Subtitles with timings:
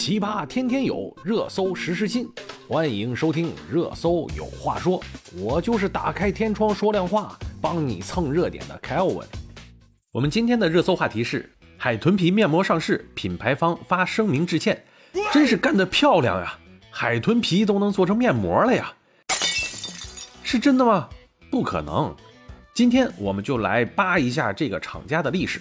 [0.00, 2.26] 奇葩天天有，热搜时时新。
[2.66, 4.98] 欢迎收听《热搜有话说》，
[5.38, 9.26] 我就是打开天窗说亮话，帮你蹭热点的 Kelvin。
[10.10, 14.82] 我们今天的热搜话题是：海豚皮面膜上市，品牌方发声明致歉，
[15.34, 16.58] 真是干得漂亮呀！
[16.90, 18.94] 海豚皮都能做成面膜了呀？
[20.42, 21.10] 是真的吗？
[21.50, 22.16] 不可能。
[22.72, 25.60] 今天我们就来扒一下这个厂家的历史。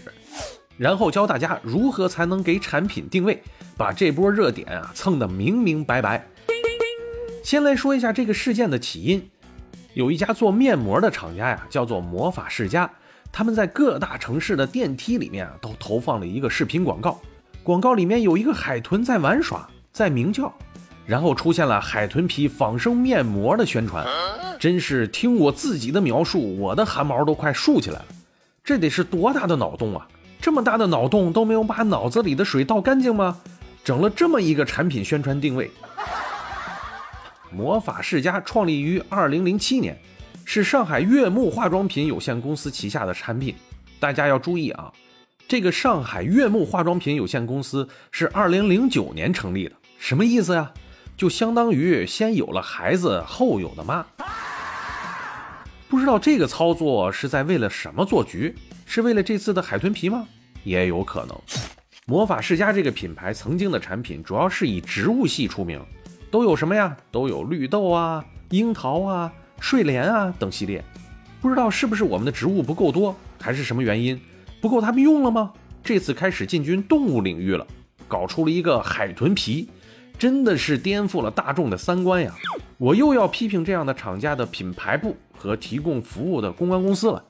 [0.79, 3.43] 然后教大家如何才能给产品定位，
[3.75, 6.25] 把这波热点啊蹭得明明白白。
[7.43, 9.29] 先来说一下这个事件的起因，
[9.93, 12.89] 有一家做面膜的厂家呀，叫做魔法世家，
[13.29, 17.19] 他们在各大城市的电梯里面啊都投放了一个视频广告，
[17.61, 20.53] 广告里面有一个海豚在玩耍，在鸣叫，
[21.05, 24.07] 然后出现了海豚皮仿生面膜的宣传，
[24.57, 28.05] 真是听我自己的描述，我的汗毛都快竖起来了，
[28.63, 30.07] 这得是多大的脑洞啊！
[30.41, 33.39] 这么大的脑洞都没有把脑子里的水倒干净吗？
[33.83, 35.69] 整了这么一个产品宣传定位。
[37.51, 39.99] 魔法世家创立于二零零七年，
[40.45, 43.55] 是上海悦木化妆品有限公司旗下的产品。
[43.99, 44.91] 大家要注意啊，
[45.47, 50.71] 这个上海悦木化妆品有限公司是二零零九年成立的，什么意思呀？
[51.17, 54.05] 就相当于先有了孩子后有的妈。
[55.89, 58.53] 不知道这个操作是在为了什么做局？
[58.85, 60.27] 是为了这次的海豚皮吗？
[60.63, 61.35] 也有可能。
[62.05, 65.81] 魔法世家这个品牌曾经的产品主要是以植物系出名，
[66.29, 66.95] 都有什么呀？
[67.09, 70.85] 都有绿豆啊、樱桃啊、睡莲啊等系列。
[71.41, 74.21] 不知道是不是我们的植物不够多，还是什么原因
[74.61, 75.51] 不够他们用了吗？
[75.83, 77.65] 这次开始进军动物领域了，
[78.07, 79.67] 搞出了一个海豚皮，
[80.19, 82.31] 真的是颠覆了大众的三观呀！
[82.77, 87.23] 我又要批评这样的厂家的品牌部和提供服务的公关公司了。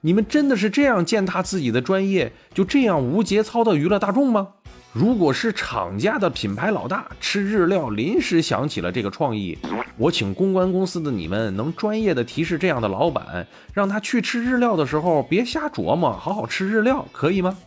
[0.00, 4.46] 你们真的是这样践踏自己的专业，就这样无节操的娱乐大众吗？
[4.92, 9.58] 如果是厂家的品牌老大吃日料临时想起了这个创意，
[9.96, 13.44] 我请公关公司的你们能专业的提示这样的老板，
[13.74, 17.58] 让他去吃日料的时候别瞎琢磨，好好吃日料，可以吗？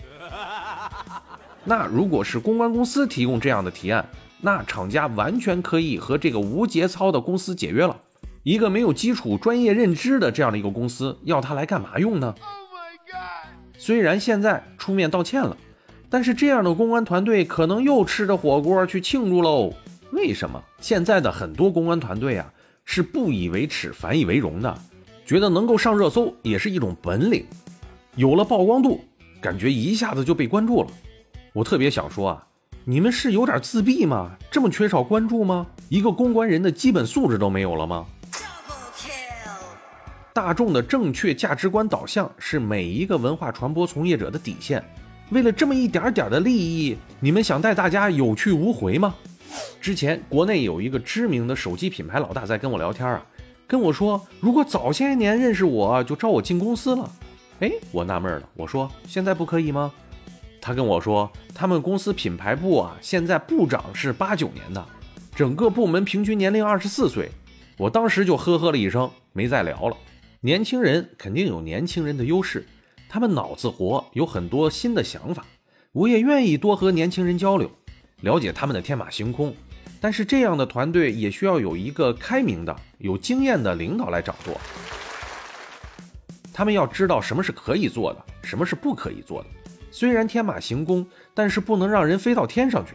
[1.65, 4.07] 那如果是公关公司提供这样的提案，
[4.41, 8.01] 那厂家完全可以和这个无节操的公司解约了。
[8.43, 12.33] 一个没有基础专业认知的这样的一个公司，要它来干嘛用呢？
[13.77, 15.55] 虽然现在出面道歉了，
[16.09, 19.73] 但是这样的公关团队可能又吃着火锅去庆祝喽。
[20.11, 20.63] 为什么？
[20.79, 22.51] 现在的很多公关团队啊，
[22.85, 24.75] 是不以为耻反以为荣的，
[25.25, 27.45] 觉得能够上热搜也是一种本领，
[28.15, 29.01] 有了曝光度，
[29.41, 30.89] 感觉一下子就被关注了。
[31.53, 32.47] 我特别想说啊，
[32.89, 34.31] 你们是有点自闭吗？
[34.49, 35.67] 这么缺少关注吗？
[35.89, 38.03] 一个公关人的基本素质都没有了吗？
[40.33, 44.83] 大众的正确价值观导向是每一个文化传播从业者的底线。
[45.29, 49.13] 为了这么一点点的利益，你们想带大家有去无回吗？
[49.79, 53.23] 之前国内有一个知名的手机品牌老大在跟我聊天啊，
[53.67, 57.07] 跟我说，如果早些年认识我就招我进公司了。
[57.59, 59.91] 哎，我纳闷了，我说现在不可以吗？
[60.61, 64.85] 他跟我说，他们公司品牌部啊，现在部长是八九年的，
[65.35, 67.29] 整个部门平均年龄二十四岁。
[67.77, 69.95] 我当时就呵呵了一声，没再聊了。
[70.41, 72.67] 年轻人肯定有年轻人的优势，
[73.07, 75.45] 他们脑子活，有很多新的想法。
[75.93, 77.71] 我也愿意多和年轻人交流，
[78.21, 79.55] 了解他们的天马行空。
[80.01, 84.59] 但是这样的团队也需要有一个开明的、有经验的领导来掌舵。
[86.53, 89.49] 他们要知道什么是可以做的，什么是不可以做的。
[89.91, 92.93] 虽然天马行空，但是不能让人飞到天上去。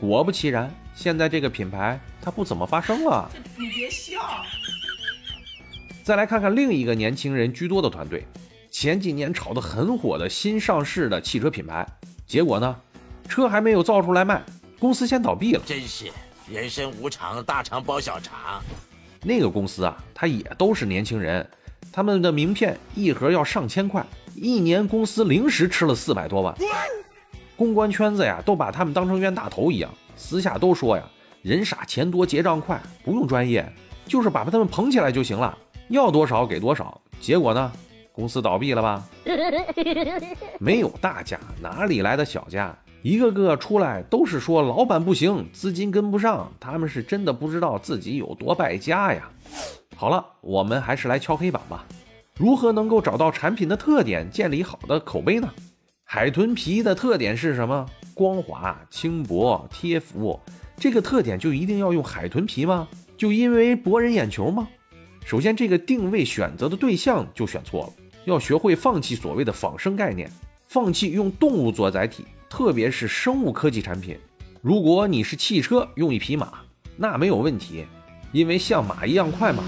[0.00, 3.30] 果不其然，现在这个品牌它不怎么发声了。
[3.56, 4.20] 你别笑。
[6.02, 8.26] 再来看看另一个年轻人居多的团队，
[8.70, 11.86] 前几年炒得很火的新上市的汽车品牌，
[12.26, 12.76] 结果呢，
[13.28, 14.42] 车还没有造出来卖，
[14.78, 15.62] 公司先倒闭了。
[15.64, 16.10] 真是
[16.50, 18.62] 人生无常，大肠包小肠。
[19.22, 21.48] 那个公司啊，它也都是年轻人，
[21.94, 26.52] 他们的名片一盒要上千块，一年公司零食吃了四百多万。
[27.54, 31.04] 公关圈子呀，都把他们当成冤大头一样，私下都说呀，
[31.40, 33.64] 人傻钱多结账快，不用专业，
[34.06, 35.56] 就是把他们捧起来就行了。
[35.86, 37.70] 要多少给多少，结果呢？
[38.10, 39.00] 公司倒闭了吧？
[40.58, 42.76] 没有大家，哪里来的小家？
[43.04, 49.28] 一个个出来都是说老板不行，资金跟不上，他们是真的不知道自己有多败家呀。
[49.94, 51.84] 好了，我们还是来敲黑板吧。
[52.34, 55.52] 如何能够找到产品的特点，建立好的口碑呢？
[56.02, 57.86] 海豚皮的特点是什么？
[58.14, 60.40] 光滑、轻薄、贴服。
[60.78, 62.88] 这个特点就一定要用海豚皮吗？
[63.18, 64.66] 就因为博人眼球吗？
[65.26, 67.92] 首先，这个定位选择的对象就选错了，
[68.24, 70.30] 要学会放弃所谓的仿生概念，
[70.66, 72.24] 放弃用动物做载体，
[72.56, 74.16] 特别是生物科技产品。
[74.62, 76.60] 如果你是汽车用一匹马，
[76.96, 77.84] 那没有问题，
[78.30, 79.64] 因为像马一样快嘛。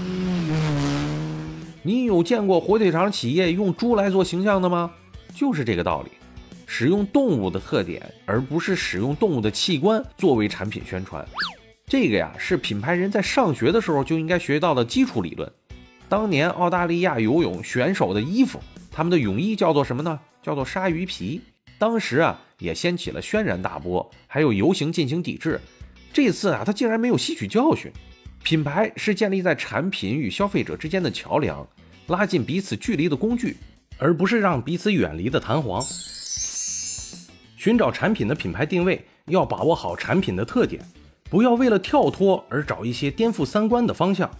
[1.83, 4.89] 你有见过火腿肠企业用猪来做形象的吗？
[5.35, 6.11] 就是这个道理，
[6.65, 11.27] 使用动物的特点，而不是使用动物的器官作为产品宣传。
[11.87, 15.51] 这个呀，是品牌人在上学的时候就应该学到的基础理论。
[16.07, 20.17] 当年澳大利亚游泳选手的衣服，他们的泳衣叫做什么呢？
[20.41, 21.41] 叫做鲨鱼皮。
[21.79, 25.59] 当时啊，也掀起了轩然大波，还有游行进行抵制。
[26.11, 27.91] 这次啊，他竟然没有吸取教训。
[28.43, 31.67] 品牌是建立在产品与消费者之间的桥梁，
[32.07, 33.57] 拉近彼此距离的工具，
[33.97, 35.83] 而不是让彼此远离的弹簧。
[37.55, 40.81] 寻找产品的品牌定位，要把握好产品的特点。
[41.29, 44.31] 不要为了跳脱而找一些颠覆三观的方向。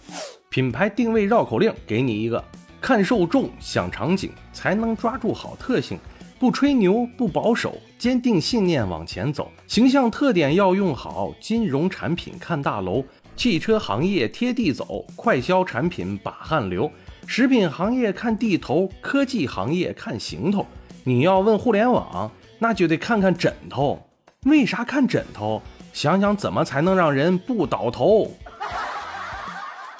[0.48, 2.42] 品牌定位绕口令给你一个：
[2.80, 5.98] 看受众，想场景，才能抓住好特性。
[6.38, 9.50] 不吹牛，不保守，坚定信念往前走。
[9.66, 13.02] 形象特点要用好，金融产品看大楼，
[13.34, 16.88] 汽车行业贴地走，快消产品把汗流，
[17.26, 20.64] 食品行业看地头，科技行业看行头。
[21.02, 22.30] 你要问互联网，
[22.60, 24.00] 那就得看看枕头。
[24.44, 25.60] 为啥看枕头？
[25.92, 28.30] 想想怎么才能让人不倒头？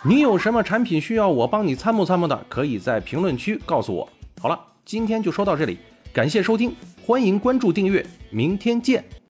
[0.05, 4.09] 你有什么产品需要我帮你参谋参谋的，可以在评论区告诉我。
[4.41, 5.79] 好了，今天就说到这里，
[6.19, 6.75] 感谢收听，
[7.07, 9.05] 欢迎关注订阅，明天见。